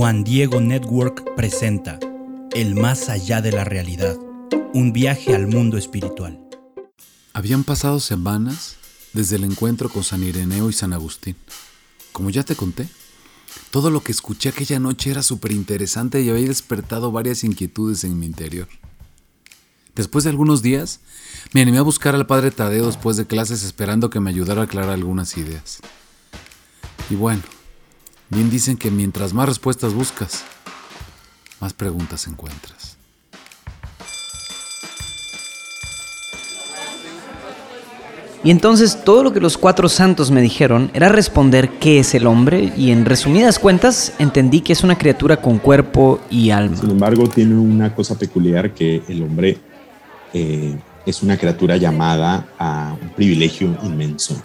Juan 0.00 0.24
Diego 0.24 0.62
Network 0.62 1.34
presenta 1.36 1.98
El 2.54 2.74
más 2.74 3.10
allá 3.10 3.42
de 3.42 3.52
la 3.52 3.64
realidad, 3.64 4.16
un 4.72 4.94
viaje 4.94 5.34
al 5.34 5.46
mundo 5.46 5.76
espiritual. 5.76 6.40
Habían 7.34 7.64
pasado 7.64 8.00
semanas 8.00 8.76
desde 9.12 9.36
el 9.36 9.44
encuentro 9.44 9.90
con 9.90 10.02
San 10.02 10.22
Ireneo 10.22 10.70
y 10.70 10.72
San 10.72 10.94
Agustín. 10.94 11.36
Como 12.12 12.30
ya 12.30 12.44
te 12.44 12.56
conté, 12.56 12.88
todo 13.70 13.90
lo 13.90 14.02
que 14.02 14.12
escuché 14.12 14.48
aquella 14.48 14.78
noche 14.78 15.10
era 15.10 15.22
súper 15.22 15.52
interesante 15.52 16.22
y 16.22 16.30
había 16.30 16.48
despertado 16.48 17.12
varias 17.12 17.44
inquietudes 17.44 18.02
en 18.02 18.18
mi 18.18 18.24
interior. 18.24 18.68
Después 19.94 20.24
de 20.24 20.30
algunos 20.30 20.62
días, 20.62 21.00
me 21.52 21.60
animé 21.60 21.76
a 21.76 21.82
buscar 21.82 22.14
al 22.14 22.26
padre 22.26 22.52
Tadeo 22.52 22.86
después 22.86 23.18
de 23.18 23.26
clases 23.26 23.64
esperando 23.64 24.08
que 24.08 24.20
me 24.20 24.30
ayudara 24.30 24.62
a 24.62 24.64
aclarar 24.64 24.94
algunas 24.94 25.36
ideas. 25.36 25.80
Y 27.10 27.16
bueno, 27.16 27.42
Bien 28.30 28.48
dicen 28.48 28.76
que 28.76 28.92
mientras 28.92 29.34
más 29.34 29.48
respuestas 29.48 29.92
buscas, 29.92 30.44
más 31.60 31.72
preguntas 31.72 32.28
encuentras. 32.28 32.96
Y 38.44 38.52
entonces 38.52 39.02
todo 39.04 39.24
lo 39.24 39.32
que 39.32 39.40
los 39.40 39.58
cuatro 39.58 39.88
santos 39.88 40.30
me 40.30 40.40
dijeron 40.40 40.92
era 40.94 41.08
responder 41.08 41.70
qué 41.80 41.98
es 41.98 42.14
el 42.14 42.28
hombre 42.28 42.72
y 42.76 42.92
en 42.92 43.04
resumidas 43.04 43.58
cuentas 43.58 44.14
entendí 44.20 44.60
que 44.60 44.72
es 44.72 44.84
una 44.84 44.96
criatura 44.96 45.38
con 45.38 45.58
cuerpo 45.58 46.20
y 46.30 46.50
alma. 46.50 46.76
Sin 46.76 46.90
embargo, 46.90 47.28
tiene 47.28 47.56
una 47.56 47.92
cosa 47.94 48.16
peculiar 48.16 48.72
que 48.72 49.02
el 49.08 49.24
hombre 49.24 49.58
eh, 50.32 50.78
es 51.04 51.22
una 51.22 51.36
criatura 51.36 51.76
llamada 51.76 52.46
a 52.58 52.96
un 53.02 53.10
privilegio 53.10 53.76
inmenso. 53.82 54.40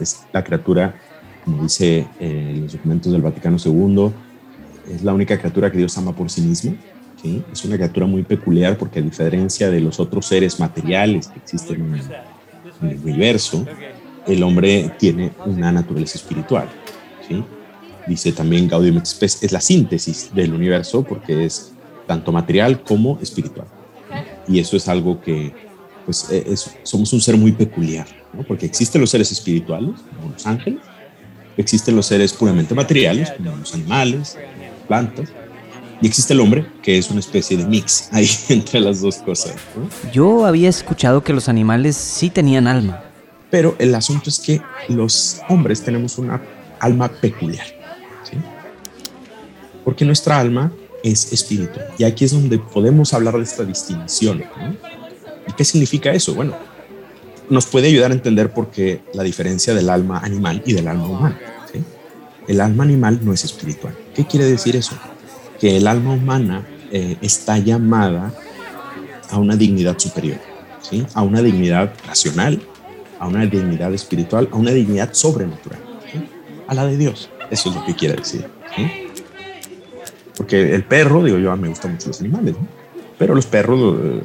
Es 0.00 0.24
la 0.32 0.42
criatura 0.42 0.96
como 1.44 1.62
dice 1.62 2.06
eh, 2.18 2.58
los 2.62 2.72
documentos 2.72 3.12
del 3.12 3.22
Vaticano 3.22 3.56
II, 3.64 4.12
es 4.94 5.02
la 5.02 5.14
única 5.14 5.38
criatura 5.38 5.70
que 5.70 5.78
Dios 5.78 5.96
ama 5.98 6.14
por 6.14 6.30
sí 6.30 6.40
mismo. 6.42 6.74
¿sí? 7.20 7.42
Es 7.52 7.64
una 7.64 7.76
criatura 7.76 8.06
muy 8.06 8.22
peculiar 8.22 8.76
porque 8.76 8.98
a 8.98 9.02
diferencia 9.02 9.70
de 9.70 9.80
los 9.80 10.00
otros 10.00 10.26
seres 10.26 10.58
materiales 10.58 11.28
que 11.28 11.38
existen 11.38 11.94
en 12.82 12.88
el, 12.88 12.98
universo, 12.98 13.64
el 14.26 14.42
hombre 14.42 14.92
tiene 14.98 15.32
una 15.46 15.72
naturaleza 15.72 16.18
espiritual. 16.18 16.68
¿sí? 17.26 17.42
Dice 18.06 18.32
también 18.32 18.68
Gaudium 18.68 18.98
et 18.98 19.06
Spes, 19.06 19.42
es 19.42 19.52
la 19.52 19.60
síntesis 19.60 20.30
del 20.34 20.52
universo 20.52 21.02
porque 21.02 21.44
es 21.44 21.72
tanto 22.06 22.32
material 22.32 22.82
como 22.82 23.18
espiritual. 23.20 23.66
Y 24.48 24.58
eso 24.58 24.76
es 24.76 24.88
algo 24.88 25.20
que, 25.20 25.52
pues, 26.04 26.28
e, 26.30 26.56
somos 26.82 27.12
un 27.12 27.20
ser 27.20 27.36
muy 27.36 27.52
peculiar, 27.52 28.08
¿no? 28.32 28.42
porque 28.42 28.66
existen 28.66 29.00
los 29.00 29.10
seres 29.10 29.30
espirituales, 29.30 29.94
como 30.16 30.32
los 30.32 30.44
ángeles, 30.44 30.80
existen 31.56 31.96
los 31.96 32.06
seres 32.06 32.32
puramente 32.32 32.74
materiales, 32.74 33.32
como 33.36 33.56
los 33.56 33.74
animales, 33.74 34.36
plantas, 34.88 35.28
y 36.02 36.06
existe 36.06 36.32
el 36.32 36.40
hombre, 36.40 36.66
que 36.82 36.96
es 36.96 37.10
una 37.10 37.20
especie 37.20 37.56
de 37.56 37.66
mix 37.66 38.08
ahí 38.12 38.28
entre 38.48 38.80
las 38.80 39.00
dos 39.00 39.16
cosas. 39.16 39.54
Yo 40.12 40.46
había 40.46 40.68
escuchado 40.68 41.22
que 41.22 41.32
los 41.32 41.48
animales 41.48 41.96
sí 41.96 42.30
tenían 42.30 42.66
alma. 42.66 43.04
Pero 43.50 43.74
el 43.78 43.94
asunto 43.94 44.30
es 44.30 44.38
que 44.38 44.62
los 44.88 45.40
hombres 45.48 45.82
tenemos 45.82 46.18
una 46.18 46.40
alma 46.78 47.08
peculiar. 47.08 47.66
¿sí? 48.22 48.36
Porque 49.84 50.04
nuestra 50.04 50.38
alma 50.38 50.72
es 51.02 51.32
espíritu. 51.32 51.80
Y 51.98 52.04
aquí 52.04 52.24
es 52.24 52.32
donde 52.32 52.58
podemos 52.58 53.12
hablar 53.12 53.36
de 53.36 53.42
esta 53.42 53.64
distinción. 53.64 54.44
¿Y 55.48 55.52
qué 55.52 55.64
significa 55.64 56.12
eso? 56.12 56.34
Bueno, 56.34 56.54
nos 57.50 57.66
puede 57.66 57.88
ayudar 57.88 58.12
a 58.12 58.14
entender 58.14 58.52
por 58.52 58.70
qué 58.70 59.02
la 59.12 59.24
diferencia 59.24 59.74
del 59.74 59.90
alma 59.90 60.20
animal 60.20 60.62
y 60.64 60.72
del 60.72 60.88
alma 60.88 61.08
humana. 61.08 61.38
El 62.46 62.60
alma 62.60 62.84
animal 62.84 63.20
no 63.22 63.32
es 63.32 63.44
espiritual. 63.44 63.94
¿Qué 64.14 64.26
quiere 64.26 64.46
decir 64.46 64.74
eso? 64.74 64.96
Que 65.58 65.76
el 65.76 65.86
alma 65.86 66.14
humana 66.14 66.66
eh, 66.90 67.16
está 67.20 67.58
llamada 67.58 68.32
a 69.30 69.38
una 69.38 69.56
dignidad 69.56 69.98
superior, 69.98 70.38
¿sí? 70.80 71.06
a 71.14 71.22
una 71.22 71.42
dignidad 71.42 71.92
racional, 72.06 72.60
a 73.18 73.28
una 73.28 73.46
dignidad 73.46 73.92
espiritual, 73.94 74.48
a 74.50 74.56
una 74.56 74.70
dignidad 74.70 75.12
sobrenatural, 75.12 75.78
a 76.66 76.74
la 76.74 76.86
de 76.86 76.96
Dios. 76.96 77.30
Eso 77.50 77.68
es 77.68 77.74
lo 77.76 77.84
que 77.84 77.94
quiere 77.94 78.16
decir. 78.16 78.46
Porque 80.36 80.74
el 80.74 80.84
perro, 80.84 81.22
digo 81.22 81.38
yo, 81.38 81.54
me 81.56 81.68
gustan 81.68 81.92
mucho 81.92 82.08
los 82.08 82.20
animales, 82.20 82.54
pero 83.18 83.34
los 83.34 83.46
perros... 83.46 84.22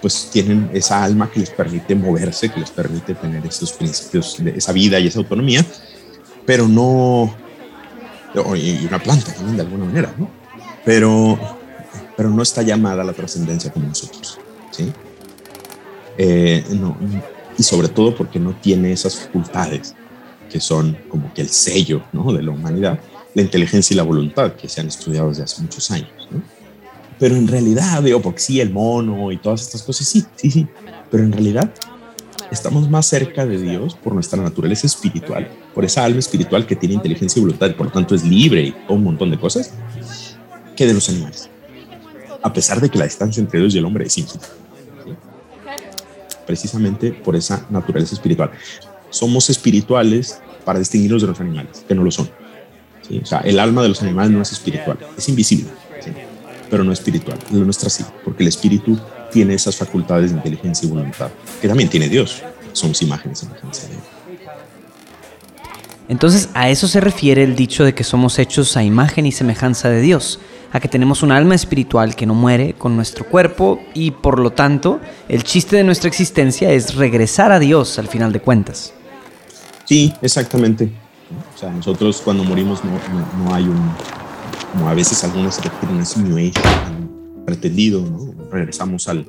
Pues 0.00 0.30
tienen 0.32 0.70
esa 0.72 1.02
alma 1.04 1.30
que 1.30 1.40
les 1.40 1.50
permite 1.50 1.94
moverse, 1.94 2.48
que 2.48 2.60
les 2.60 2.70
permite 2.70 3.14
tener 3.14 3.44
esos 3.46 3.72
principios 3.72 4.38
esa 4.40 4.72
vida 4.72 4.98
y 4.98 5.06
esa 5.06 5.18
autonomía, 5.18 5.64
pero 6.44 6.66
no, 6.66 7.34
y 8.56 8.86
una 8.86 8.98
planta 8.98 9.32
también 9.32 9.56
de 9.56 9.62
alguna 9.62 9.84
manera, 9.84 10.14
¿no? 10.18 10.28
Pero, 10.84 11.38
pero 12.16 12.30
no 12.30 12.42
está 12.42 12.62
llamada 12.62 13.02
a 13.02 13.04
la 13.04 13.12
trascendencia 13.12 13.72
como 13.72 13.88
nosotros, 13.88 14.38
¿sí? 14.70 14.92
Eh, 16.18 16.64
y 17.58 17.62
sobre 17.62 17.88
todo 17.88 18.14
porque 18.14 18.38
no 18.38 18.54
tiene 18.54 18.92
esas 18.92 19.16
facultades 19.16 19.94
que 20.50 20.60
son 20.60 20.96
como 21.08 21.32
que 21.34 21.42
el 21.42 21.48
sello 21.48 22.02
¿no? 22.12 22.32
de 22.32 22.42
la 22.42 22.50
humanidad, 22.52 22.98
la 23.34 23.42
inteligencia 23.42 23.94
y 23.94 23.96
la 23.96 24.02
voluntad 24.02 24.52
que 24.52 24.68
se 24.68 24.80
han 24.80 24.88
estudiado 24.88 25.28
desde 25.28 25.42
hace 25.42 25.62
muchos 25.62 25.90
años. 25.90 26.10
¿no? 26.30 26.42
Pero 27.18 27.34
en 27.36 27.48
realidad, 27.48 28.02
digo, 28.02 28.20
porque 28.20 28.40
sí, 28.40 28.60
el 28.60 28.70
mono 28.70 29.32
y 29.32 29.38
todas 29.38 29.62
estas 29.62 29.82
cosas, 29.82 30.06
sí, 30.06 30.24
sí, 30.36 30.50
sí. 30.50 30.66
Pero 31.10 31.24
en 31.24 31.32
realidad 31.32 31.72
estamos 32.50 32.90
más 32.90 33.06
cerca 33.06 33.46
de 33.46 33.58
Dios 33.58 33.96
por 33.96 34.12
nuestra 34.12 34.42
naturaleza 34.42 34.86
espiritual, 34.86 35.48
por 35.74 35.84
esa 35.84 36.04
alma 36.04 36.18
espiritual 36.18 36.66
que 36.66 36.76
tiene 36.76 36.94
inteligencia 36.94 37.40
y 37.40 37.42
voluntad 37.42 37.70
y 37.70 37.72
por 37.72 37.86
lo 37.86 37.92
tanto 37.92 38.14
es 38.14 38.24
libre 38.24 38.62
y 38.62 38.74
un 38.88 39.02
montón 39.02 39.30
de 39.30 39.38
cosas, 39.38 39.72
que 40.76 40.86
de 40.86 40.92
los 40.92 41.08
animales. 41.08 41.48
A 42.42 42.52
pesar 42.52 42.80
de 42.80 42.90
que 42.90 42.98
la 42.98 43.04
distancia 43.04 43.40
entre 43.40 43.60
Dios 43.60 43.74
y 43.74 43.78
el 43.78 43.84
hombre 43.84 44.06
es 44.06 44.18
infinita. 44.18 44.48
Precisamente 46.46 47.12
por 47.12 47.34
esa 47.34 47.66
naturaleza 47.70 48.14
espiritual. 48.14 48.50
Somos 49.10 49.48
espirituales 49.48 50.40
para 50.64 50.78
distinguirnos 50.78 51.22
de 51.22 51.28
los 51.28 51.40
animales, 51.40 51.84
que 51.88 51.94
no 51.94 52.04
lo 52.04 52.10
son. 52.10 52.28
O 53.22 53.26
sea, 53.26 53.38
el 53.38 53.58
alma 53.58 53.82
de 53.82 53.88
los 53.88 54.02
animales 54.02 54.30
no 54.32 54.42
es 54.42 54.52
espiritual, 54.52 54.98
es 55.16 55.28
invisible 55.28 55.70
pero 56.70 56.84
no 56.84 56.92
espiritual. 56.92 57.38
La 57.50 57.64
nuestra 57.64 57.90
sí, 57.90 58.04
porque 58.24 58.42
el 58.42 58.48
espíritu 58.48 58.98
tiene 59.32 59.54
esas 59.54 59.76
facultades 59.76 60.30
de 60.30 60.36
inteligencia 60.36 60.86
y 60.86 60.90
voluntad, 60.90 61.30
que 61.60 61.68
también 61.68 61.88
tiene 61.88 62.08
Dios. 62.08 62.42
Somos 62.72 63.00
imágenes 63.02 63.42
y 63.42 63.46
semejanza 63.46 63.88
de 63.88 63.94
Él. 63.94 64.00
Entonces, 66.08 66.50
a 66.54 66.68
eso 66.70 66.86
se 66.86 67.00
refiere 67.00 67.42
el 67.42 67.56
dicho 67.56 67.84
de 67.84 67.94
que 67.94 68.04
somos 68.04 68.38
hechos 68.38 68.76
a 68.76 68.84
imagen 68.84 69.26
y 69.26 69.32
semejanza 69.32 69.88
de 69.88 70.00
Dios, 70.00 70.38
a 70.72 70.78
que 70.78 70.88
tenemos 70.88 71.22
un 71.22 71.32
alma 71.32 71.54
espiritual 71.54 72.14
que 72.14 72.26
no 72.26 72.34
muere 72.34 72.74
con 72.74 72.94
nuestro 72.94 73.26
cuerpo 73.26 73.80
y 73.92 74.12
por 74.12 74.38
lo 74.38 74.52
tanto 74.52 75.00
el 75.28 75.42
chiste 75.42 75.76
de 75.76 75.84
nuestra 75.84 76.08
existencia 76.08 76.70
es 76.70 76.94
regresar 76.94 77.50
a 77.50 77.58
Dios 77.58 77.98
al 77.98 78.06
final 78.06 78.32
de 78.32 78.40
cuentas. 78.40 78.92
Sí, 79.84 80.12
exactamente. 80.22 80.90
O 81.54 81.58
sea, 81.58 81.70
nosotros 81.70 82.20
cuando 82.24 82.44
morimos 82.44 82.82
no, 82.84 82.92
no 83.44 83.54
hay 83.54 83.64
un, 83.64 83.90
como 84.76 84.90
a 84.90 84.94
veces 84.94 85.24
algunas 85.24 85.62
doctrinas 85.62 86.16
New 86.18 86.36
Age 86.36 86.52
pretendido, 87.46 88.02
¿no? 88.02 88.34
Regresamos 88.50 89.08
al, 89.08 89.26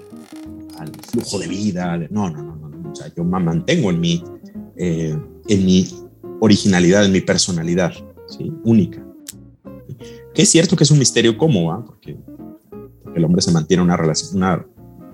al 0.78 0.92
flujo 1.10 1.40
de 1.40 1.48
vida. 1.48 1.98
no, 2.10 2.30
no, 2.30 2.44
no, 2.44 2.70
no, 2.70 2.92
O 2.92 2.96
sea, 2.96 3.08
yo 3.16 3.24
me 3.24 3.40
mantengo 3.40 3.90
en 3.90 4.00
mi, 4.00 4.24
eh, 4.76 5.18
en 5.48 5.66
mi 5.66 5.88
originalidad, 6.42 7.06
en 7.06 7.14
mi 7.14 7.22
personalidad, 7.22 7.94
¿sí? 8.28 8.52
Única. 8.64 9.02
Que 10.34 10.42
es 10.42 10.50
cierto 10.50 10.76
que 10.76 10.84
es 10.84 10.92
un 10.92 11.00
misterio 11.00 11.38
cómo, 11.38 11.72
¿ah? 11.72 11.84
Porque 11.86 12.18
el 13.16 13.24
hombre 13.24 13.42
se 13.42 13.52
mantiene 13.52 13.84
una 13.84 13.96
relación, 13.96 14.36
una, 14.36 14.66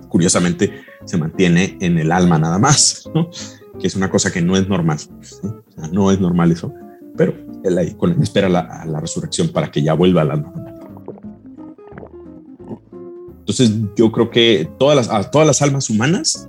curiosamente, 0.08 0.72
se 1.04 1.16
mantiene 1.16 1.76
en 1.80 1.96
el 1.98 2.10
alma 2.10 2.38
nada 2.38 2.58
más, 2.58 3.08
¿no? 3.14 3.30
Que 3.78 3.86
es 3.86 3.94
una 3.94 4.10
cosa 4.10 4.32
que 4.32 4.42
no 4.42 4.56
es 4.56 4.68
normal. 4.68 4.98
no 5.92 6.10
es 6.10 6.20
normal 6.20 6.50
eso. 6.50 6.74
Pero 7.16 7.34
él 7.62 7.78
espera 8.20 8.48
la, 8.48 8.84
la 8.86 9.00
resurrección 9.00 9.48
para 9.48 9.70
que 9.70 9.82
ya 9.82 9.94
vuelva 9.94 10.22
a 10.22 10.24
la 10.24 10.36
normalidad. 10.36 10.74
Entonces 13.46 13.72
yo 13.94 14.10
creo 14.10 14.30
que 14.30 14.68
todas 14.78 15.06
las, 15.06 15.30
todas 15.30 15.46
las 15.46 15.60
almas 15.60 15.90
humanas 15.90 16.48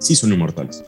sí 0.00 0.16
son 0.16 0.32
inmortales. 0.32 0.84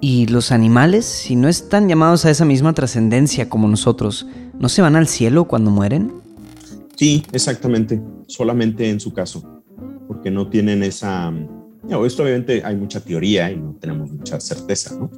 ¿Y 0.00 0.26
los 0.26 0.52
animales, 0.52 1.04
si 1.04 1.34
no 1.34 1.48
están 1.48 1.88
llamados 1.88 2.24
a 2.24 2.30
esa 2.30 2.44
misma 2.44 2.74
trascendencia 2.74 3.48
como 3.48 3.66
nosotros, 3.66 4.26
no 4.58 4.68
se 4.68 4.82
van 4.82 4.94
al 4.94 5.08
cielo 5.08 5.46
cuando 5.46 5.70
mueren? 5.70 6.12
Sí, 6.94 7.24
exactamente, 7.32 8.00
solamente 8.28 8.88
en 8.88 9.00
su 9.00 9.12
caso, 9.12 9.42
porque 10.06 10.30
no 10.30 10.48
tienen 10.48 10.82
esa... 10.84 11.32
esto 12.06 12.22
obviamente 12.22 12.62
hay 12.64 12.76
mucha 12.76 13.00
teoría 13.00 13.50
y 13.50 13.56
no 13.56 13.74
tenemos 13.80 14.12
mucha 14.12 14.38
certeza, 14.38 14.94
¿no? 14.94 15.10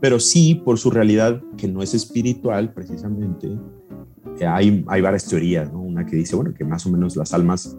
Pero 0.00 0.20
sí 0.20 0.54
por 0.54 0.78
su 0.78 0.90
realidad 0.90 1.42
que 1.56 1.68
no 1.68 1.82
es 1.82 1.94
espiritual 1.94 2.72
precisamente. 2.72 3.48
Eh, 4.40 4.46
hay, 4.46 4.84
hay 4.86 5.00
varias 5.00 5.26
teorías, 5.26 5.72
¿no? 5.72 5.80
Una 5.80 6.06
que 6.06 6.16
dice, 6.16 6.36
bueno, 6.36 6.54
que 6.54 6.64
más 6.64 6.86
o 6.86 6.90
menos 6.90 7.16
las 7.16 7.32
almas 7.34 7.76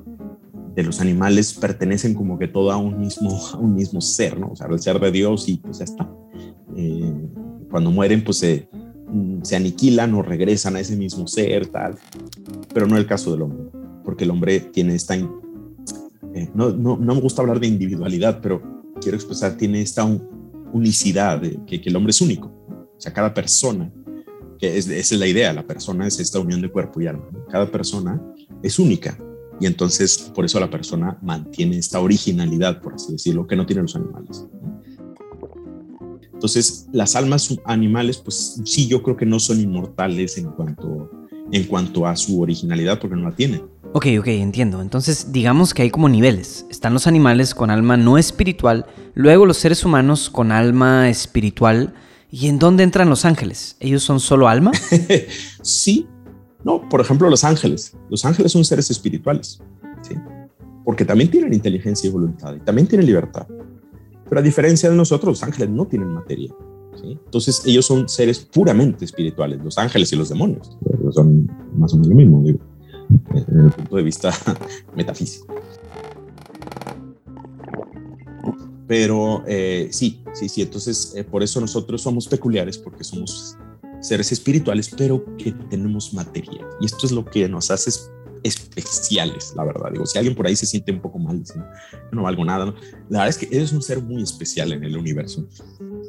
de 0.75 0.83
los 0.83 0.99
animales 1.01 1.53
pertenecen 1.53 2.13
como 2.13 2.37
que 2.37 2.47
todo 2.47 2.71
a 2.71 2.77
un 2.77 2.99
mismo, 2.99 3.37
a 3.53 3.57
un 3.57 3.75
mismo 3.75 4.01
ser, 4.01 4.39
¿no? 4.39 4.49
O 4.51 4.55
sea, 4.55 4.67
el 4.67 4.79
ser 4.79 4.99
de 4.99 5.11
Dios 5.11 5.47
y 5.47 5.57
pues 5.57 5.79
ya 5.79 5.85
está. 5.85 6.09
Eh, 6.75 7.13
cuando 7.69 7.91
mueren, 7.91 8.23
pues 8.23 8.37
se, 8.37 8.69
se 9.43 9.55
aniquilan 9.55 10.13
o 10.15 10.21
regresan 10.21 10.75
a 10.75 10.79
ese 10.79 10.95
mismo 10.95 11.27
ser, 11.27 11.67
tal. 11.67 11.95
pero 12.73 12.87
no 12.87 12.97
el 12.97 13.05
caso 13.05 13.31
del 13.31 13.43
hombre, 13.43 13.63
porque 14.03 14.23
el 14.23 14.31
hombre 14.31 14.59
tiene 14.59 14.95
esta... 14.95 15.15
Eh, 15.15 16.49
no, 16.53 16.69
no, 16.71 16.97
no, 16.97 17.15
me 17.15 17.21
gusta 17.21 17.41
hablar 17.41 17.59
de 17.59 17.67
individualidad, 17.67 18.39
pero 18.41 18.61
quiero 19.01 19.17
expresar, 19.17 19.57
tiene 19.57 19.81
esta 19.81 20.03
unicidad, 20.73 21.39
de 21.39 21.59
que, 21.65 21.81
que, 21.81 21.89
el 21.89 21.95
hombre 21.95 22.11
es 22.11 22.21
único. 22.21 22.47
O 22.47 22.99
sea, 22.99 23.13
cada 23.13 23.33
persona, 23.33 23.91
que 24.57 24.77
es, 24.77 24.87
esa 24.87 25.15
es 25.15 25.19
la 25.19 25.27
idea, 25.27 25.53
la 25.53 25.65
persona 25.65 26.07
es 26.07 26.19
esta 26.19 26.39
unión 26.39 26.61
de 26.61 26.69
cuerpo 26.69 27.01
y 27.01 27.07
alma. 27.07 27.25
Cada 27.49 27.71
persona 27.71 28.21
es 28.61 28.79
única. 28.79 29.17
Y 29.59 29.65
entonces, 29.65 30.31
por 30.33 30.45
eso 30.45 30.59
la 30.59 30.69
persona 30.69 31.17
mantiene 31.21 31.77
esta 31.77 31.99
originalidad, 31.99 32.81
por 32.81 32.93
así 32.93 33.11
decirlo, 33.11 33.45
que 33.45 33.55
no 33.55 33.65
tienen 33.65 33.83
los 33.83 33.95
animales. 33.95 34.45
Entonces, 36.33 36.87
las 36.93 37.17
almas 37.17 37.53
animales, 37.65 38.17
pues 38.17 38.61
sí, 38.63 38.87
yo 38.87 39.03
creo 39.03 39.17
que 39.17 39.25
no 39.25 39.39
son 39.39 39.59
inmortales 39.59 40.37
en 40.37 40.45
cuanto, 40.51 41.11
en 41.51 41.65
cuanto 41.65 42.07
a 42.07 42.15
su 42.15 42.39
originalidad, 42.41 42.99
porque 42.99 43.17
no 43.17 43.23
la 43.29 43.35
tienen. 43.35 43.63
Ok, 43.91 44.05
ok, 44.19 44.27
entiendo. 44.27 44.81
Entonces, 44.81 45.31
digamos 45.31 45.73
que 45.73 45.81
hay 45.81 45.89
como 45.89 46.09
niveles. 46.09 46.65
Están 46.69 46.93
los 46.93 47.07
animales 47.07 47.55
con 47.55 47.71
alma 47.71 47.97
no 47.97 48.19
espiritual, 48.19 48.85
luego 49.15 49.47
los 49.47 49.57
seres 49.57 49.83
humanos 49.83 50.29
con 50.29 50.51
alma 50.51 51.09
espiritual. 51.09 51.93
¿Y 52.31 52.47
en 52.47 52.59
dónde 52.59 52.83
entran 52.83 53.09
los 53.09 53.25
ángeles? 53.25 53.75
¿Ellos 53.79 54.03
son 54.03 54.19
solo 54.19 54.47
alma? 54.47 54.71
sí. 55.63 56.07
No, 56.63 56.87
por 56.87 57.01
ejemplo, 57.01 57.27
los 57.29 57.43
ángeles. 57.43 57.97
Los 58.11 58.25
ángeles 58.25 58.51
son 58.51 58.63
seres 58.63 58.91
espirituales, 58.91 59.59
¿sí? 60.03 60.13
Porque 60.85 61.03
también 61.03 61.31
tienen 61.31 61.53
inteligencia 61.53 62.07
y 62.07 62.11
voluntad 62.11 62.55
y 62.55 62.59
también 62.59 62.87
tienen 62.87 63.07
libertad. 63.07 63.47
Pero 64.27 64.39
a 64.39 64.43
diferencia 64.43 64.89
de 64.89 64.95
nosotros, 64.95 65.39
los 65.39 65.43
ángeles 65.43 65.71
no 65.71 65.87
tienen 65.87 66.09
materia. 66.09 66.53
Entonces 67.03 67.63
ellos 67.65 67.85
son 67.85 68.07
seres 68.07 68.39
puramente 68.39 69.05
espirituales, 69.05 69.59
los 69.63 69.77
ángeles 69.77 70.11
y 70.13 70.15
los 70.15 70.29
demonios. 70.29 70.77
son 71.11 71.49
más 71.75 71.93
o 71.93 71.95
menos 71.95 72.09
lo 72.09 72.15
mismo, 72.15 72.43
digo, 72.43 72.59
desde 73.09 73.65
el 73.65 73.71
punto 73.71 73.95
de 73.95 74.03
vista 74.03 74.31
metafísico. 74.95 75.47
Pero 78.87 79.43
eh, 79.47 79.89
sí, 79.91 80.23
sí, 80.33 80.49
sí, 80.49 80.63
entonces 80.63 81.13
eh, 81.15 81.23
por 81.23 81.43
eso 81.43 81.61
nosotros 81.61 82.01
somos 82.01 82.27
peculiares, 82.27 82.77
porque 82.77 83.03
somos 83.03 83.55
seres 84.01 84.31
espirituales, 84.31 84.89
pero 84.97 85.23
que 85.37 85.51
tenemos 85.69 86.13
materia. 86.13 86.67
Y 86.81 86.85
esto 86.85 87.05
es 87.05 87.11
lo 87.11 87.23
que 87.25 87.47
nos 87.47 87.69
hace 87.69 87.91
especiales, 88.43 89.53
la 89.55 89.63
verdad. 89.63 89.91
Digo, 89.91 90.05
si 90.05 90.17
alguien 90.17 90.35
por 90.35 90.47
ahí 90.47 90.55
se 90.55 90.65
siente 90.65 90.91
un 90.91 91.01
poco 91.01 91.19
mal, 91.19 91.39
diciendo, 91.39 91.67
no 92.11 92.23
valgo 92.23 92.45
nada, 92.45 92.65
la 93.09 93.19
verdad 93.19 93.29
es 93.29 93.37
que 93.37 93.55
eres 93.55 93.71
un 93.71 93.81
ser 93.81 94.01
muy 94.01 94.23
especial 94.23 94.71
en 94.71 94.83
el 94.83 94.97
universo, 94.97 95.47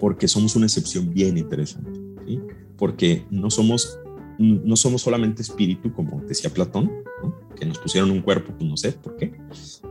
porque 0.01 0.29
somos 0.29 0.57
una 0.57 0.67
excepción 0.67 1.13
bien 1.13 1.37
interesante, 1.37 2.01
¿sí? 2.27 2.41
porque 2.77 3.27
no 3.31 3.51
somos, 3.51 3.99
no 4.41 4.75
somos 4.75 5.03
solamente 5.03 5.43
espíritu, 5.43 5.93
como 5.93 6.21
decía 6.23 6.51
Platón, 6.51 6.91
que 7.59 7.67
nos 7.67 7.79
pusieron 7.79 8.11
un 8.11 8.23
cuerpo, 8.23 8.53
pues 8.57 8.69
no 8.69 8.77
sé 8.77 8.93
por 8.93 9.17
qué, 9.17 9.39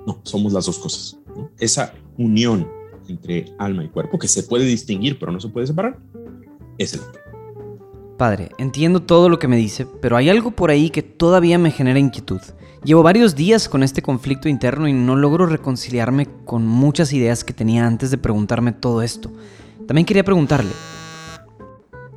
no, 0.08 0.20
somos 0.24 0.54
las 0.54 0.66
dos 0.66 0.80
cosas. 0.80 1.20
Esa 1.60 1.94
unión 2.18 2.68
entre 3.08 3.46
alma 3.60 3.84
y 3.84 3.90
cuerpo, 3.90 4.18
que 4.18 4.28
se 4.28 4.44
puede 4.44 4.66
distinguir, 4.66 5.20
pero 5.20 5.32
no 5.32 5.40
se 5.40 5.50
puede 5.50 5.68
separar, 5.68 6.00
es 6.78 6.94
el 6.94 7.02
Padre, 8.18 8.50
entiendo 8.58 9.02
todo 9.02 9.30
lo 9.30 9.40
que 9.40 9.48
me 9.48 9.56
dice, 9.56 9.86
pero 10.02 10.18
hay 10.18 10.30
algo 10.30 10.52
por 10.52 10.72
ahí 10.72 10.90
que 10.90 11.04
todavía 11.04 11.58
me 11.58 11.72
genera 11.72 12.00
inquietud. 12.00 12.42
Llevo 12.84 13.04
varios 13.04 13.36
días 13.36 13.70
con 13.70 13.84
este 13.84 14.02
conflicto 14.02 14.50
interno 14.50 14.88
y 14.88 14.94
no 14.94 15.16
logro 15.16 15.46
reconciliarme 15.46 16.28
con 16.44 16.66
muchas 16.68 17.14
ideas 17.14 17.44
que 17.44 17.54
tenía 17.54 17.86
antes 17.86 18.12
de 18.12 18.18
preguntarme 18.18 18.74
todo 18.74 19.04
esto. 19.04 19.32
También 19.88 20.06
quería 20.06 20.24
preguntarle... 20.24 20.72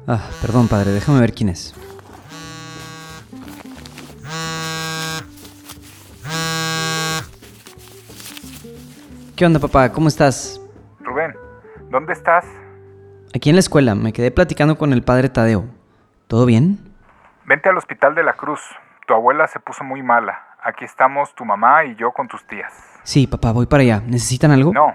Ah, 0.09 0.29
perdón, 0.41 0.67
padre, 0.67 0.91
déjame 0.91 1.21
ver 1.21 1.35
quién 1.35 1.51
es. 1.51 1.73
¿Qué 9.43 9.47
onda, 9.47 9.59
papá? 9.59 9.91
¿Cómo 9.91 10.07
estás? 10.07 10.61
Rubén, 11.01 11.35
¿dónde 11.91 12.13
estás? 12.13 12.47
Aquí 13.35 13.51
en 13.51 13.57
la 13.57 13.59
escuela, 13.59 13.97
me 13.97 14.13
quedé 14.13 14.31
platicando 14.31 14.79
con 14.79 14.93
el 14.93 15.03
padre 15.03 15.31
Tadeo. 15.31 15.65
¿Todo 16.29 16.47
bien? 16.47 16.79
Vente 17.45 17.69
al 17.69 17.77
hospital 17.77 18.15
de 18.15 18.23
la 18.23 18.35
Cruz. 18.35 18.61
Tu 19.05 19.13
abuela 19.15 19.49
se 19.49 19.59
puso 19.59 19.83
muy 19.83 20.01
mala. 20.01 20.41
Aquí 20.63 20.85
estamos 20.85 21.35
tu 21.35 21.45
mamá 21.45 21.85
y 21.85 21.97
yo 21.97 22.13
con 22.13 22.29
tus 22.29 22.47
tías. 22.47 22.73
Sí, 23.03 23.27
papá, 23.27 23.51
voy 23.51 23.67
para 23.67 23.83
allá. 23.83 24.01
¿Necesitan 24.07 24.53
algo? 24.53 24.73
No. 24.73 24.95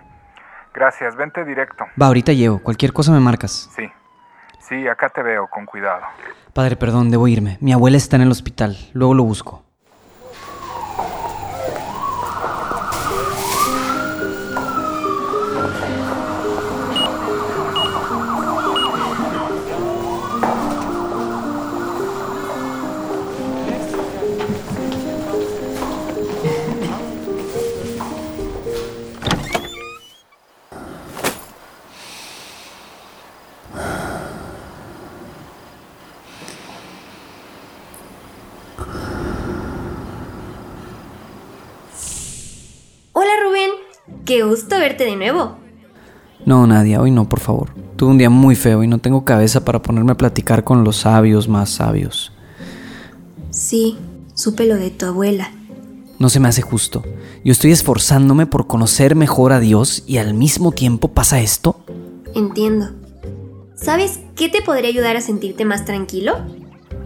Gracias, 0.73 1.17
vente 1.17 1.43
directo. 1.43 1.83
Va, 2.01 2.05
ahorita 2.05 2.31
llevo. 2.31 2.59
Cualquier 2.59 2.93
cosa 2.93 3.11
me 3.11 3.19
marcas. 3.19 3.69
Sí. 3.75 3.91
Sí, 4.59 4.87
acá 4.87 5.09
te 5.09 5.23
veo, 5.23 5.49
con 5.49 5.65
cuidado. 5.65 6.03
Padre, 6.53 6.77
perdón, 6.77 7.11
debo 7.11 7.27
irme. 7.27 7.57
Mi 7.59 7.73
abuela 7.73 7.97
está 7.97 8.15
en 8.15 8.21
el 8.21 8.31
hospital. 8.31 8.77
Luego 8.93 9.13
lo 9.13 9.23
busco. 9.23 9.66
Qué 44.27 44.43
gusto 44.43 44.77
verte 44.77 45.05
de 45.05 45.15
nuevo. 45.15 45.55
No, 46.45 46.67
Nadia, 46.67 46.99
hoy 46.99 47.11
no, 47.11 47.29
por 47.29 47.39
favor. 47.39 47.69
Tuve 47.95 48.11
un 48.11 48.17
día 48.17 48.29
muy 48.29 48.55
feo 48.55 48.83
y 48.83 48.87
no 48.87 48.97
tengo 48.97 49.23
cabeza 49.23 49.63
para 49.63 49.81
ponerme 49.81 50.11
a 50.11 50.17
platicar 50.17 50.65
con 50.65 50.83
los 50.83 50.97
sabios 50.97 51.47
más 51.47 51.69
sabios. 51.69 52.33
Sí, 53.51 53.97
supe 54.35 54.65
lo 54.65 54.75
de 54.75 54.91
tu 54.91 55.05
abuela. 55.05 55.49
No 56.19 56.27
se 56.27 56.41
me 56.41 56.49
hace 56.49 56.61
justo. 56.61 57.03
Yo 57.45 57.53
estoy 57.53 57.71
esforzándome 57.71 58.45
por 58.47 58.67
conocer 58.67 59.15
mejor 59.15 59.53
a 59.53 59.61
Dios 59.61 60.03
y 60.07 60.17
al 60.17 60.33
mismo 60.33 60.73
tiempo 60.73 61.07
pasa 61.07 61.39
esto. 61.39 61.79
Entiendo. 62.35 62.89
¿Sabes 63.75 64.19
qué 64.35 64.49
te 64.49 64.61
podría 64.61 64.89
ayudar 64.89 65.15
a 65.15 65.21
sentirte 65.21 65.63
más 65.63 65.85
tranquilo? 65.85 66.33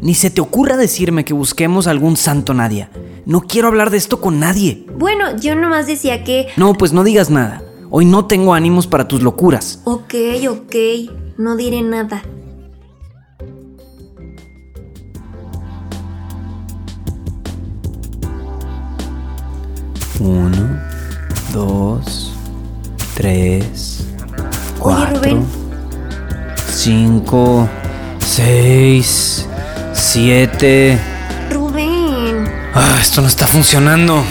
Ni 0.02 0.16
se 0.16 0.32
te 0.32 0.42
ocurra 0.42 0.78
decirme 0.78 1.24
que 1.26 1.34
busquemos 1.34 1.86
algún 1.88 2.18
santo 2.18 2.54
Nadia. 2.54 2.90
No 3.26 3.42
quiero 3.42 3.68
hablar 3.68 3.92
de 3.92 3.98
esto 3.98 4.20
con 4.20 4.40
nadie. 4.40 4.86
Bueno, 4.98 5.38
yo 5.38 5.56
nomás 5.56 5.86
decía 5.86 6.24
que... 6.24 6.48
No, 6.58 6.74
pues 6.74 6.92
no 6.92 7.04
digas 7.04 7.30
nada. 7.30 7.62
Hoy 7.92 8.06
no 8.06 8.26
tengo 8.26 8.54
ánimos 8.54 8.88
para 8.88 9.08
tus 9.08 9.22
locuras. 9.22 9.82
Ok, 9.84 10.16
ok. 10.50 10.76
No 11.38 11.56
diré 11.56 11.82
nada. 11.84 12.24
Uno, 20.20 20.80
dos, 21.52 22.32
tres, 23.16 24.06
cuatro, 24.78 25.20
Oye, 25.22 25.32
Rubén. 25.32 25.46
cinco, 26.68 27.68
seis, 28.20 29.48
siete. 30.02 30.98
Rubén, 31.52 32.50
Ah, 32.74 32.98
esto 33.02 33.22
no 33.22 33.28
está 33.28 33.48
funcionando. 33.48 34.24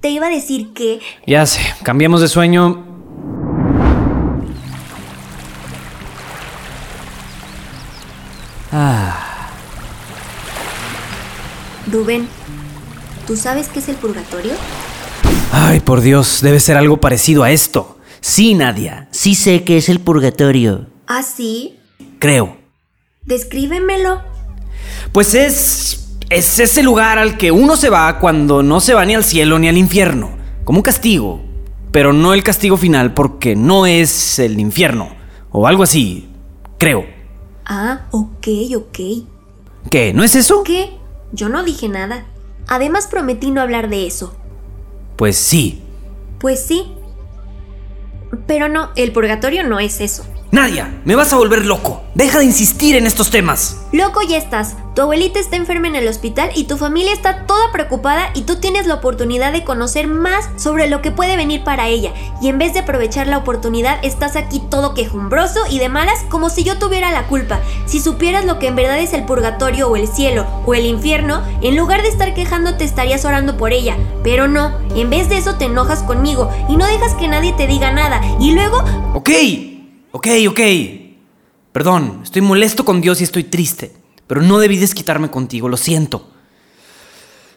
te 0.00 0.10
iba 0.10 0.26
a 0.26 0.30
decir 0.30 0.72
que... 0.74 1.00
Ya 1.26 1.46
sé, 1.46 1.60
cambiemos 1.82 2.20
de 2.20 2.28
sueño. 2.28 2.84
Ah, 8.72 9.50
Rubén, 11.90 12.28
¿tú 13.26 13.36
sabes 13.36 13.68
qué 13.68 13.78
es 13.78 13.88
el 13.88 13.96
purgatorio? 13.96 14.52
ay, 15.52 15.78
por 15.80 16.00
Dios, 16.00 16.40
debe 16.42 16.58
ser 16.58 16.76
algo 16.76 16.96
parecido 17.00 17.44
a 17.44 17.50
esto. 17.52 17.98
Sí, 18.20 18.54
Nadia, 18.54 19.06
sí 19.12 19.34
sé 19.34 19.62
que 19.64 19.76
es 19.76 19.88
el 19.88 20.00
purgatorio. 20.00 20.86
Ah, 21.06 21.22
sí. 21.22 21.78
Creo. 22.18 22.56
Descríbemelo. 23.26 24.22
Pues 25.12 25.34
es. 25.34 26.00
Es 26.30 26.58
ese 26.58 26.82
lugar 26.82 27.18
al 27.18 27.36
que 27.36 27.50
uno 27.50 27.76
se 27.76 27.90
va 27.90 28.18
cuando 28.18 28.62
no 28.62 28.80
se 28.80 28.94
va 28.94 29.04
ni 29.04 29.14
al 29.14 29.24
cielo 29.24 29.58
ni 29.58 29.68
al 29.68 29.76
infierno. 29.76 30.30
Como 30.64 30.78
un 30.78 30.82
castigo. 30.82 31.42
Pero 31.92 32.12
no 32.12 32.32
el 32.32 32.42
castigo 32.42 32.76
final 32.76 33.12
porque 33.14 33.54
no 33.54 33.86
es 33.86 34.38
el 34.38 34.58
infierno. 34.58 35.10
O 35.50 35.66
algo 35.66 35.82
así. 35.82 36.28
Creo. 36.78 37.04
Ah, 37.66 38.06
ok, 38.10 38.48
ok. 38.76 38.98
¿Qué? 39.90 40.12
¿No 40.14 40.24
es 40.24 40.34
eso? 40.34 40.64
¿Qué? 40.64 40.90
Yo 41.32 41.48
no 41.48 41.62
dije 41.62 41.88
nada. 41.88 42.26
Además 42.66 43.06
prometí 43.06 43.50
no 43.50 43.60
hablar 43.60 43.88
de 43.90 44.06
eso. 44.06 44.34
Pues 45.16 45.36
sí. 45.36 45.82
Pues 46.40 46.64
sí. 46.64 46.92
Pero 48.46 48.68
no, 48.68 48.90
el 48.96 49.12
purgatorio 49.12 49.62
no 49.62 49.78
es 49.78 50.00
eso. 50.00 50.24
Nadia, 50.54 51.00
me 51.04 51.16
vas 51.16 51.32
a 51.32 51.36
volver 51.36 51.66
loco. 51.66 52.04
Deja 52.14 52.38
de 52.38 52.44
insistir 52.44 52.94
en 52.94 53.08
estos 53.08 53.28
temas. 53.28 53.88
Loco 53.90 54.22
ya 54.22 54.36
estás. 54.36 54.76
Tu 54.94 55.02
abuelita 55.02 55.40
está 55.40 55.56
enferma 55.56 55.88
en 55.88 55.96
el 55.96 56.06
hospital 56.06 56.50
y 56.54 56.68
tu 56.68 56.76
familia 56.76 57.12
está 57.12 57.44
toda 57.46 57.72
preocupada 57.72 58.30
y 58.34 58.42
tú 58.42 58.60
tienes 58.60 58.86
la 58.86 58.94
oportunidad 58.94 59.50
de 59.50 59.64
conocer 59.64 60.06
más 60.06 60.48
sobre 60.56 60.86
lo 60.86 61.02
que 61.02 61.10
puede 61.10 61.36
venir 61.36 61.64
para 61.64 61.88
ella. 61.88 62.12
Y 62.40 62.46
en 62.46 62.58
vez 62.58 62.72
de 62.72 62.78
aprovechar 62.78 63.26
la 63.26 63.38
oportunidad, 63.38 63.98
estás 64.04 64.36
aquí 64.36 64.62
todo 64.70 64.94
quejumbroso 64.94 65.58
y 65.68 65.80
de 65.80 65.88
malas 65.88 66.24
como 66.28 66.48
si 66.50 66.62
yo 66.62 66.78
tuviera 66.78 67.10
la 67.10 67.26
culpa. 67.26 67.58
Si 67.86 67.98
supieras 67.98 68.44
lo 68.44 68.60
que 68.60 68.68
en 68.68 68.76
verdad 68.76 69.00
es 69.00 69.12
el 69.12 69.24
purgatorio 69.24 69.88
o 69.88 69.96
el 69.96 70.06
cielo 70.06 70.46
o 70.66 70.74
el 70.74 70.86
infierno, 70.86 71.42
en 71.62 71.74
lugar 71.74 72.02
de 72.02 72.10
estar 72.10 72.32
quejándote 72.32 72.84
estarías 72.84 73.24
orando 73.24 73.56
por 73.56 73.72
ella. 73.72 73.96
Pero 74.22 74.46
no, 74.46 74.78
en 74.94 75.10
vez 75.10 75.28
de 75.28 75.36
eso 75.36 75.56
te 75.56 75.64
enojas 75.64 76.04
conmigo 76.04 76.48
y 76.68 76.76
no 76.76 76.86
dejas 76.86 77.14
que 77.14 77.26
nadie 77.26 77.54
te 77.54 77.66
diga 77.66 77.90
nada. 77.90 78.20
Y 78.38 78.52
luego... 78.52 78.84
Ok, 79.14 79.30
ok, 80.14 80.28
ok. 80.48 80.60
Perdón, 81.72 82.20
estoy 82.22 82.40
molesto 82.40 82.84
con 82.84 83.00
Dios 83.00 83.20
y 83.20 83.24
estoy 83.24 83.44
triste, 83.44 83.92
pero 84.28 84.42
no 84.42 84.58
debí 84.58 84.78
desquitarme 84.78 85.28
contigo, 85.28 85.68
lo 85.68 85.76
siento. 85.76 86.30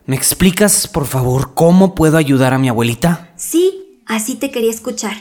¿Me 0.08 0.16
explicas, 0.16 0.88
por 0.88 1.06
favor, 1.06 1.54
cómo 1.54 1.94
puedo 1.94 2.18
ayudar 2.18 2.54
a 2.54 2.58
mi 2.58 2.68
abuelita? 2.68 3.32
Sí, 3.36 4.02
así 4.08 4.36
te 4.36 4.50
quería 4.50 4.72
escuchar. 4.72 5.14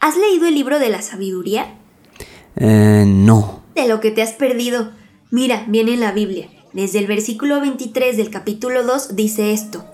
¿Has 0.00 0.16
leído 0.16 0.46
el 0.46 0.54
libro 0.54 0.78
de 0.78 0.88
la 0.88 1.02
sabiduría? 1.02 1.74
Eh, 2.56 3.04
no. 3.06 3.62
De 3.74 3.86
lo 3.86 4.00
que 4.00 4.10
te 4.10 4.22
has 4.22 4.32
perdido. 4.32 4.90
Mira, 5.30 5.66
viene 5.68 5.92
en 5.94 6.00
la 6.00 6.12
Biblia. 6.12 6.48
Desde 6.72 6.98
el 6.98 7.06
versículo 7.06 7.60
23 7.60 8.16
del 8.16 8.30
capítulo 8.30 8.84
2 8.84 9.16
dice 9.16 9.52
esto. 9.52 9.84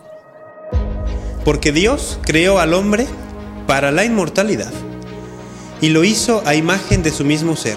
Porque 1.45 1.73
Dios 1.73 2.21
creó 2.23 2.61
al 2.61 2.75
hombre 2.75 3.09
para 3.66 3.90
la 3.90 4.04
inmortalidad 4.04 4.73
y 5.80 5.90
lo 5.90 6.04
hizo 6.04 6.42
a 6.47 6.54
imagen 6.54 7.02
de 7.02 7.11
su 7.11 7.25
mismo 7.25 7.56
ser. 7.56 7.76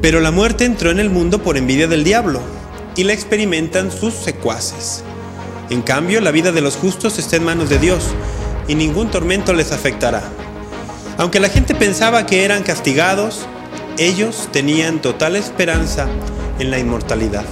Pero 0.00 0.20
la 0.20 0.30
muerte 0.30 0.64
entró 0.64 0.90
en 0.90 1.00
el 1.00 1.10
mundo 1.10 1.42
por 1.42 1.56
envidia 1.56 1.88
del 1.88 2.04
diablo 2.04 2.40
y 2.96 3.04
la 3.04 3.12
experimentan 3.12 3.90
sus 3.90 4.14
secuaces. 4.14 5.02
En 5.70 5.82
cambio, 5.82 6.20
la 6.20 6.30
vida 6.30 6.52
de 6.52 6.60
los 6.60 6.76
justos 6.76 7.18
está 7.18 7.36
en 7.36 7.44
manos 7.44 7.68
de 7.68 7.78
Dios 7.78 8.04
y 8.68 8.74
ningún 8.74 9.10
tormento 9.10 9.52
les 9.52 9.72
afectará. 9.72 10.22
Aunque 11.16 11.40
la 11.40 11.48
gente 11.48 11.74
pensaba 11.74 12.26
que 12.26 12.44
eran 12.44 12.62
castigados, 12.62 13.46
ellos 13.98 14.48
tenían 14.52 15.02
total 15.02 15.36
esperanza 15.36 16.06
en 16.58 16.70
la 16.70 16.78
inmortalidad. 16.78 17.44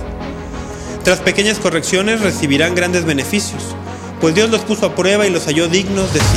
Tras 1.02 1.21
pequeñas 1.21 1.59
correcciones 1.59 2.21
recibirán 2.21 2.75
grandes 2.75 3.04
beneficios, 3.04 3.62
pues 4.21 4.35
Dios 4.35 4.50
los 4.50 4.62
puso 4.62 4.87
a 4.87 4.95
prueba 4.95 5.26
y 5.26 5.30
los 5.30 5.47
halló 5.47 5.68
dignos 5.68 6.12
de 6.12 6.21
sí. 6.21 6.37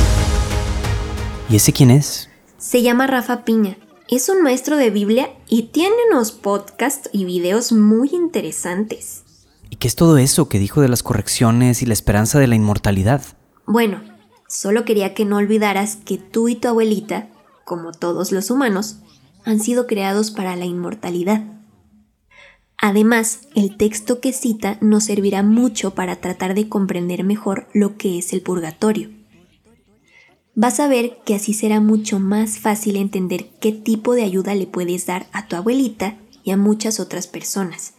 ¿Y 1.48 1.56
ese 1.56 1.72
quién 1.72 1.90
es? 1.90 2.29
Se 2.70 2.82
llama 2.82 3.08
Rafa 3.08 3.44
Piña. 3.44 3.78
Es 4.06 4.28
un 4.28 4.42
maestro 4.42 4.76
de 4.76 4.90
Biblia 4.90 5.30
y 5.48 5.70
tiene 5.72 5.96
unos 6.08 6.30
podcasts 6.30 7.10
y 7.12 7.24
videos 7.24 7.72
muy 7.72 8.10
interesantes. 8.12 9.24
¿Y 9.70 9.74
qué 9.74 9.88
es 9.88 9.96
todo 9.96 10.18
eso 10.18 10.48
que 10.48 10.60
dijo 10.60 10.80
de 10.80 10.88
las 10.88 11.02
correcciones 11.02 11.82
y 11.82 11.86
la 11.86 11.94
esperanza 11.94 12.38
de 12.38 12.46
la 12.46 12.54
inmortalidad? 12.54 13.22
Bueno, 13.66 14.00
solo 14.46 14.84
quería 14.84 15.14
que 15.14 15.24
no 15.24 15.38
olvidaras 15.38 15.96
que 15.96 16.16
tú 16.16 16.48
y 16.48 16.54
tu 16.54 16.68
abuelita, 16.68 17.28
como 17.64 17.90
todos 17.90 18.30
los 18.30 18.52
humanos, 18.52 18.98
han 19.44 19.58
sido 19.58 19.88
creados 19.88 20.30
para 20.30 20.54
la 20.54 20.64
inmortalidad. 20.64 21.42
Además, 22.78 23.48
el 23.56 23.76
texto 23.78 24.20
que 24.20 24.32
cita 24.32 24.78
nos 24.80 25.06
servirá 25.06 25.42
mucho 25.42 25.96
para 25.96 26.20
tratar 26.20 26.54
de 26.54 26.68
comprender 26.68 27.24
mejor 27.24 27.66
lo 27.74 27.96
que 27.96 28.16
es 28.16 28.32
el 28.32 28.42
purgatorio. 28.42 29.19
Vas 30.54 30.80
a 30.80 30.88
ver 30.88 31.18
que 31.24 31.34
así 31.34 31.54
será 31.54 31.80
mucho 31.80 32.18
más 32.18 32.58
fácil 32.58 32.96
entender 32.96 33.50
qué 33.60 33.72
tipo 33.72 34.14
de 34.14 34.24
ayuda 34.24 34.54
le 34.54 34.66
puedes 34.66 35.06
dar 35.06 35.28
a 35.32 35.46
tu 35.46 35.56
abuelita 35.56 36.16
y 36.42 36.50
a 36.50 36.56
muchas 36.56 37.00
otras 37.00 37.26
personas. 37.26 37.94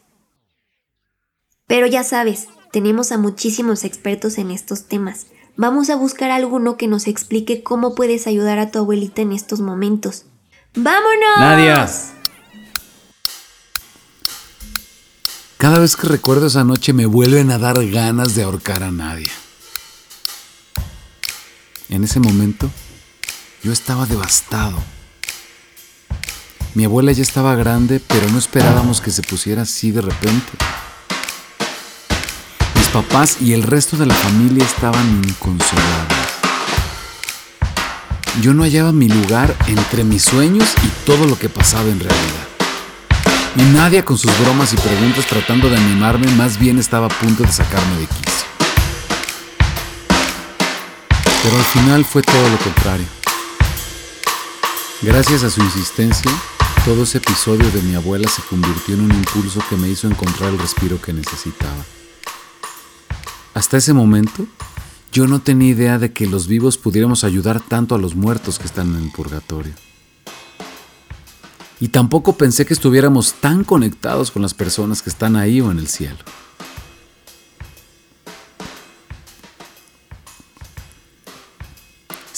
Pero 1.67 1.88
ya 1.88 2.03
sabes, 2.03 2.50
tenemos 2.72 3.12
a 3.12 3.17
muchísimos 3.17 3.86
expertos 3.86 4.38
en 4.38 4.51
estos 4.51 4.86
temas. 4.86 5.27
Vamos 5.55 5.89
a 5.89 5.96
buscar 5.96 6.31
alguno 6.31 6.75
que 6.75 6.88
nos 6.88 7.08
explique 7.08 7.63
cómo 7.63 7.96
puedes 7.96 8.27
ayudar 8.27 8.60
a 8.60 8.72
tu 8.72 8.79
abuelita 8.79 9.22
en 9.22 9.31
estos 9.31 9.62
momentos. 9.62 10.25
¡Vámonos! 10.75 11.39
Nadia. 11.39 11.89
Cada 15.58 15.79
vez 15.79 15.96
que 15.96 16.08
recuerdo 16.08 16.48
esa 16.48 16.63
noche 16.63 16.91
me 16.91 17.05
vuelven 17.05 17.51
a 17.51 17.60
dar 17.60 17.86
ganas 17.88 18.36
de 18.36 18.43
ahorcar 18.43 18.84
a 18.84 18.91
nadie. 18.91 19.29
En 21.91 22.05
ese 22.05 22.21
momento, 22.21 22.71
yo 23.62 23.74
estaba 23.74 24.05
devastado. 24.05 24.81
Mi 26.74 26.86
abuela 26.86 27.12
ya 27.12 27.21
estaba 27.21 27.53
grande, 27.55 28.00
pero 28.00 28.29
no 28.29 28.39
esperábamos 28.39 29.01
que 29.01 29.12
se 29.12 29.21
pusiera 29.21 29.63
así 29.63 29.91
de 29.91 30.00
repente. 30.00 30.53
Mis 32.75 32.88
papás 32.88 33.41
y 33.41 33.51
el 33.51 33.63
resto 33.63 33.98
de 33.98 34.05
la 34.05 34.13
familia 34.13 34.63
estaban 34.63 35.21
inconsolables. 35.27 36.17
Yo 38.41 38.53
no 38.53 38.63
hallaba 38.63 38.93
mi 38.93 39.10
lugar 39.10 39.53
entre 39.67 40.05
mis 40.05 40.24
sueños 40.24 40.69
y 40.86 41.05
todo 41.05 41.25
lo 41.25 41.38
que 41.38 41.50
pasaba 41.50 41.89
en 41.89 42.00
realidad. 42.00 42.48
Y 43.57 43.63
nadie 43.63 44.05
con 44.05 44.17
sus 44.17 44.31
bromas 44.39 44.71
y 44.71 44.77
preguntas 44.77 45.25
tratando 45.25 45.69
de 45.69 45.75
animarme, 45.75 46.31
más 46.38 46.57
bien 46.57 46.79
estaba 46.79 47.07
a 47.07 47.10
punto 47.10 47.43
de 47.43 47.51
sacarme 47.51 47.98
de 47.98 48.05
quicio. 48.07 48.30
Pero 51.43 51.57
al 51.57 51.63
final 51.63 52.05
fue 52.05 52.21
todo 52.21 52.50
lo 52.50 52.57
contrario. 52.60 53.05
Gracias 55.01 55.43
a 55.43 55.50
su 55.50 55.60
insistencia, 55.62 56.31
todo 56.86 57.03
ese 57.03 57.17
episodio 57.17 57.69
de 57.71 57.81
mi 57.81 57.95
abuela 57.95 58.29
se 58.29 58.43
convirtió 58.43 58.93
en 58.93 59.01
un 59.01 59.12
impulso 59.12 59.60
que 59.67 59.75
me 59.75 59.89
hizo 59.89 60.07
encontrar 60.07 60.51
el 60.51 60.60
respiro 60.60 61.01
que 61.01 61.13
necesitaba. 61.13 61.83
Hasta 63.55 63.77
ese 63.77 63.93
momento, 63.93 64.45
yo 65.12 65.25
no 65.25 65.41
tenía 65.41 65.69
idea 65.69 65.98
de 65.98 66.13
que 66.13 66.27
los 66.27 66.48
vivos 66.48 66.77
pudiéramos 66.77 67.24
ayudar 67.24 67.60
tanto 67.60 67.95
a 67.95 67.98
los 67.98 68.15
muertos 68.15 68.60
que 68.60 68.67
están 68.67 68.95
en 68.95 69.03
el 69.03 69.12
purgatorio. 69.12 69.74
Y 71.79 71.88
tampoco 71.88 72.38
pensé 72.38 72.67
que 72.67 72.75
estuviéramos 72.75 73.33
tan 73.33 73.63
conectados 73.63 74.29
con 74.29 74.43
las 74.43 74.53
personas 74.53 75.01
que 75.01 75.10
están 75.10 75.36
ahí 75.36 75.60
o 75.60 75.71
en 75.71 75.79
el 75.79 75.88
cielo. 75.88 76.19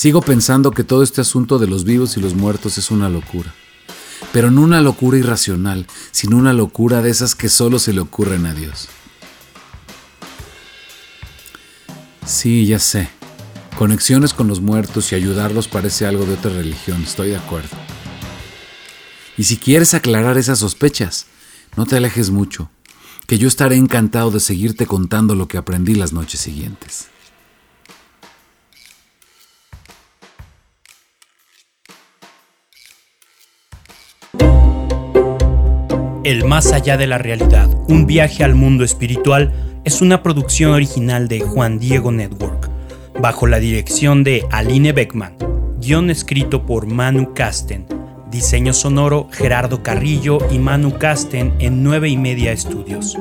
Sigo 0.03 0.19
pensando 0.19 0.71
que 0.71 0.83
todo 0.83 1.01
este 1.01 1.21
asunto 1.21 1.59
de 1.59 1.67
los 1.67 1.85
vivos 1.85 2.17
y 2.17 2.19
los 2.19 2.33
muertos 2.33 2.77
es 2.77 2.91
una 2.91 3.07
locura. 3.07 3.55
Pero 4.33 4.51
no 4.51 4.59
una 4.59 4.81
locura 4.81 5.17
irracional, 5.17 5.87
sino 6.11 6.35
una 6.35 6.51
locura 6.51 7.01
de 7.01 7.09
esas 7.09 7.35
que 7.35 7.47
solo 7.47 7.79
se 7.79 7.93
le 7.93 8.01
ocurren 8.01 8.45
a 8.45 8.53
Dios. 8.53 8.89
Sí, 12.25 12.65
ya 12.65 12.79
sé. 12.79 13.07
Conexiones 13.77 14.33
con 14.33 14.49
los 14.49 14.59
muertos 14.59 15.09
y 15.13 15.15
ayudarlos 15.15 15.69
parece 15.69 16.05
algo 16.05 16.25
de 16.25 16.33
otra 16.33 16.51
religión, 16.51 17.01
estoy 17.03 17.29
de 17.29 17.37
acuerdo. 17.37 17.77
Y 19.37 19.45
si 19.45 19.55
quieres 19.55 19.93
aclarar 19.93 20.37
esas 20.37 20.59
sospechas, 20.59 21.27
no 21.77 21.85
te 21.85 21.95
alejes 21.95 22.29
mucho, 22.29 22.69
que 23.25 23.37
yo 23.37 23.47
estaré 23.47 23.77
encantado 23.77 24.31
de 24.31 24.41
seguirte 24.41 24.85
contando 24.85 25.33
lo 25.33 25.47
que 25.47 25.57
aprendí 25.57 25.95
las 25.95 26.11
noches 26.11 26.41
siguientes. 26.41 27.07
El 36.23 36.45
más 36.45 36.71
allá 36.71 36.95
de 36.95 37.05
la 37.05 37.17
realidad, 37.17 37.69
un 37.89 38.05
viaje 38.05 38.45
al 38.45 38.55
mundo 38.55 38.85
espiritual, 38.85 39.51
es 39.83 40.01
una 40.01 40.23
producción 40.23 40.71
original 40.71 41.27
de 41.27 41.41
Juan 41.41 41.79
Diego 41.79 42.13
Network, 42.13 42.69
bajo 43.19 43.45
la 43.45 43.59
dirección 43.59 44.23
de 44.23 44.45
Aline 44.49 44.93
Beckman, 44.93 45.35
guion 45.81 46.09
escrito 46.09 46.65
por 46.65 46.87
Manu 46.87 47.33
Casten, 47.33 47.85
diseño 48.31 48.71
sonoro 48.71 49.27
Gerardo 49.33 49.83
Carrillo 49.83 50.37
y 50.49 50.59
Manu 50.59 50.97
Casten 50.97 51.55
en 51.59 51.83
9 51.83 52.07
y 52.07 52.15
media 52.15 52.53
estudios. 52.53 53.17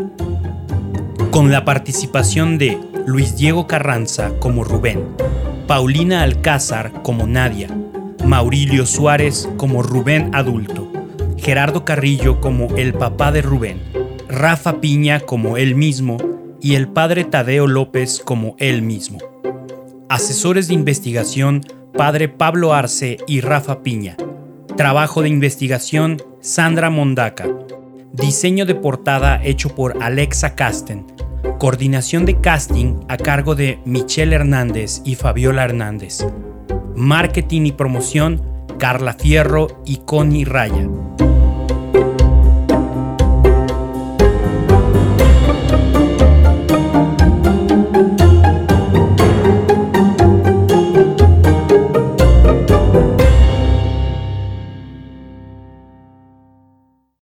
Con 1.32 1.50
la 1.50 1.64
participación 1.64 2.56
de 2.56 2.78
Luis 3.04 3.36
Diego 3.36 3.66
Carranza 3.66 4.30
como 4.38 4.62
Rubén, 4.62 5.02
Paulina 5.66 6.22
Alcázar 6.22 7.02
como 7.02 7.26
Nadia, 7.26 7.68
Maurilio 8.24 8.86
Suárez 8.86 9.48
como 9.56 9.82
Rubén 9.82 10.30
adulto, 10.32 10.91
Gerardo 11.42 11.84
Carrillo 11.84 12.40
como 12.40 12.76
el 12.76 12.94
papá 12.94 13.32
de 13.32 13.42
Rubén, 13.42 13.82
Rafa 14.28 14.80
Piña 14.80 15.18
como 15.18 15.56
él 15.56 15.74
mismo 15.74 16.16
y 16.60 16.76
el 16.76 16.86
padre 16.86 17.24
Tadeo 17.24 17.66
López 17.66 18.22
como 18.24 18.54
él 18.60 18.82
mismo. 18.82 19.18
Asesores 20.08 20.68
de 20.68 20.74
investigación, 20.74 21.62
padre 21.94 22.28
Pablo 22.28 22.72
Arce 22.72 23.16
y 23.26 23.40
Rafa 23.40 23.82
Piña. 23.82 24.16
Trabajo 24.76 25.22
de 25.22 25.30
investigación, 25.30 26.22
Sandra 26.40 26.90
Mondaca. 26.90 27.48
Diseño 28.12 28.64
de 28.64 28.76
portada 28.76 29.42
hecho 29.42 29.74
por 29.74 30.00
Alexa 30.00 30.54
Casten. 30.54 31.06
Coordinación 31.58 32.24
de 32.24 32.40
casting 32.40 33.00
a 33.08 33.16
cargo 33.16 33.56
de 33.56 33.80
Michelle 33.84 34.36
Hernández 34.36 35.02
y 35.04 35.16
Fabiola 35.16 35.64
Hernández. 35.64 36.24
Marketing 36.94 37.62
y 37.62 37.72
promoción, 37.72 38.51
Carla 38.82 39.12
Fierro 39.12 39.80
y 39.86 39.98
Connie 39.98 40.44
Raya. 40.44 40.88